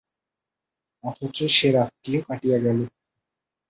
অথচ 1.03 1.37
সে 1.55 1.67
রাত্রিও 1.71 2.21
কাটিয়া 2.27 2.57
গেল। 2.65 2.79